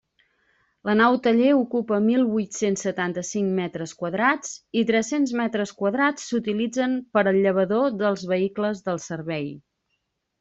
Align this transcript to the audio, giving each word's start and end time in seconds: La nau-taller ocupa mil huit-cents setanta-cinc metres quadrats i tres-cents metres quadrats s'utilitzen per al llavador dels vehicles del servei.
La 0.89 0.93
nau-taller 0.99 1.49
ocupa 1.57 1.97
mil 2.05 2.23
huit-cents 2.37 2.83
setanta-cinc 2.87 3.51
metres 3.59 3.93
quadrats 3.99 4.55
i 4.81 4.83
tres-cents 4.91 5.33
metres 5.41 5.73
quadrats 5.83 6.25
s'utilitzen 6.31 6.97
per 7.19 7.25
al 7.33 7.39
llavador 7.45 7.93
dels 8.01 8.25
vehicles 8.33 8.83
del 8.89 9.03
servei. 9.05 9.47